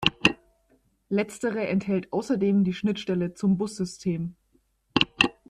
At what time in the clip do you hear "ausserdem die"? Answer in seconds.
2.11-2.73